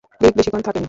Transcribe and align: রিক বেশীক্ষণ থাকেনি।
রিক 0.21 0.33
বেশীক্ষণ 0.37 0.61
থাকেনি। 0.61 0.79